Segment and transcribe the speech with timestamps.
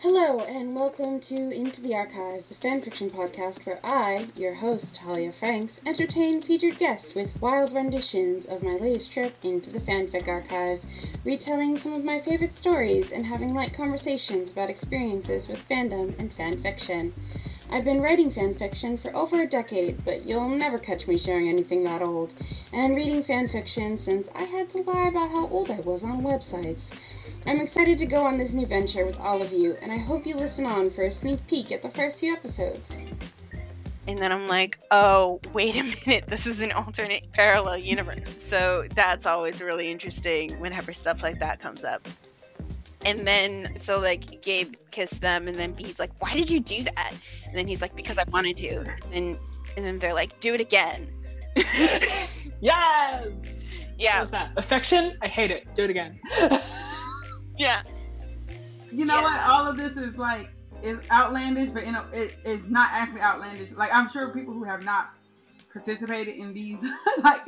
[0.00, 5.32] Hello, and welcome to Into the Archives, the fanfiction podcast where I, your host, Talia
[5.32, 10.86] Franks, entertain featured guests with wild renditions of my latest trip into the fanfic archives,
[11.24, 16.32] retelling some of my favorite stories and having light conversations about experiences with fandom and
[16.32, 17.12] fanfiction.
[17.70, 21.84] I've been writing fanfiction for over a decade, but you'll never catch me sharing anything
[21.84, 22.32] that old,
[22.72, 26.92] and reading fanfiction since I had to lie about how old I was on websites.
[27.46, 30.26] I'm excited to go on this new venture with all of you, and I hope
[30.26, 33.02] you listen on for a sneak peek at the first few episodes.
[34.06, 38.42] And then I'm like, oh, wait a minute, this is an alternate parallel universe.
[38.42, 42.08] So that's always really interesting whenever stuff like that comes up.
[43.04, 46.82] And then, so like, Gabe kissed them, and then B's like, why did you do
[46.82, 47.12] that?
[47.46, 48.78] And then he's like, because I wanted to.
[49.12, 49.38] And,
[49.76, 51.08] and then they're like, do it again.
[52.60, 53.26] Yes.
[53.98, 54.18] yeah.
[54.18, 54.50] What's that?
[54.56, 55.16] Affection?
[55.22, 55.66] I hate it.
[55.76, 56.18] Do it again.
[57.58, 57.82] Yeah.
[58.92, 59.22] You know Yeah.
[59.22, 59.40] what?
[59.58, 60.50] All of this is like
[60.82, 63.72] is outlandish, but you know it is not actually outlandish.
[63.72, 65.10] Like I'm sure people who have not
[65.72, 66.84] participated in these
[67.24, 67.46] like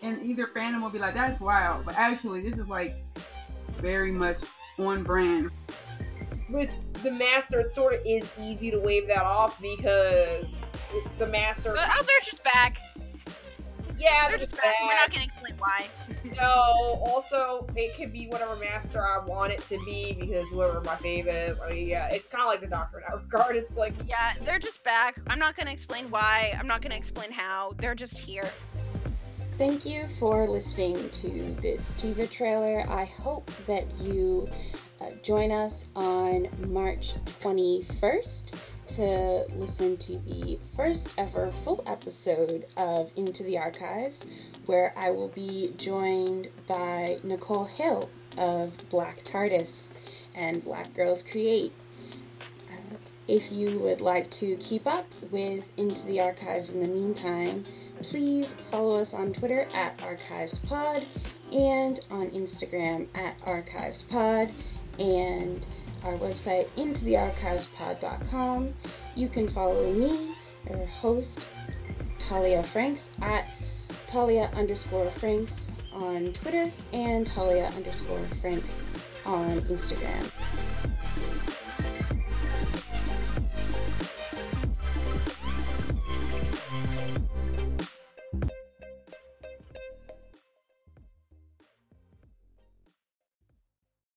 [0.00, 1.84] in either fandom will be like, that's wild.
[1.84, 2.96] But actually this is like
[3.80, 4.38] very much
[4.78, 5.50] on brand.
[6.48, 6.70] with
[7.02, 10.56] the master, it sort of is easy to wave that off because
[11.18, 11.72] the master.
[11.74, 12.78] But, oh, they're just back.
[13.98, 14.74] yeah, They're just back.
[14.82, 15.86] We're not going to explain why.
[16.36, 20.94] No, also it can be whatever master I want it to be because whoever my
[20.96, 21.58] fave is.
[21.60, 23.56] I mean, yeah, it's kind of like the Doctor in that regard.
[23.56, 25.18] It's like Yeah, they're just back.
[25.26, 26.54] I'm not going to explain why.
[26.58, 27.72] I'm not going to explain how.
[27.78, 28.48] They're just here.
[29.58, 32.84] Thank you for listening to this teaser trailer.
[32.90, 34.48] I hope that you
[35.00, 43.12] uh, join us on March 21st to listen to the first ever full episode of
[43.14, 44.24] Into the Archives,
[44.64, 49.88] where I will be joined by Nicole Hill of Black TARDIS
[50.34, 51.72] and Black Girls Create.
[52.70, 52.96] Uh,
[53.28, 57.66] if you would like to keep up with Into the Archives in the meantime,
[58.02, 61.04] please follow us on Twitter at ArchivesPod
[61.52, 64.50] and on Instagram at ArchivesPod
[64.98, 65.64] and
[66.04, 68.74] our website intothearchivespod.com.
[69.14, 70.34] You can follow me,
[70.68, 71.46] your host,
[72.18, 73.46] Talia Franks, at
[74.06, 78.76] Talia underscore Franks on Twitter and Talia underscore Franks
[79.24, 80.30] on Instagram.